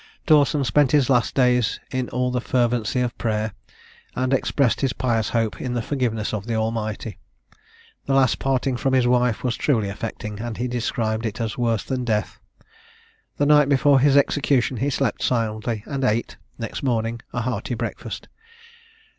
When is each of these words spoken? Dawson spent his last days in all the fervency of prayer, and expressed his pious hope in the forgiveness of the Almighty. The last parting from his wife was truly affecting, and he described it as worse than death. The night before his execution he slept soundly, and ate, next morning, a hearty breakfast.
Dawson 0.25 0.63
spent 0.63 0.93
his 0.93 1.11
last 1.11 1.35
days 1.35 1.79
in 1.91 2.09
all 2.09 2.31
the 2.31 2.41
fervency 2.41 3.01
of 3.01 3.15
prayer, 3.19 3.53
and 4.15 4.33
expressed 4.33 4.81
his 4.81 4.93
pious 4.93 5.29
hope 5.29 5.61
in 5.61 5.75
the 5.75 5.81
forgiveness 5.83 6.33
of 6.33 6.47
the 6.47 6.55
Almighty. 6.55 7.19
The 8.07 8.15
last 8.15 8.39
parting 8.39 8.77
from 8.77 8.95
his 8.95 9.05
wife 9.05 9.43
was 9.43 9.55
truly 9.55 9.89
affecting, 9.89 10.39
and 10.39 10.57
he 10.57 10.67
described 10.67 11.23
it 11.27 11.39
as 11.39 11.55
worse 11.55 11.83
than 11.83 12.03
death. 12.03 12.39
The 13.37 13.45
night 13.45 13.69
before 13.69 13.99
his 13.99 14.17
execution 14.17 14.77
he 14.77 14.89
slept 14.89 15.21
soundly, 15.21 15.83
and 15.85 16.03
ate, 16.03 16.35
next 16.57 16.81
morning, 16.81 17.19
a 17.31 17.41
hearty 17.41 17.75
breakfast. 17.75 18.27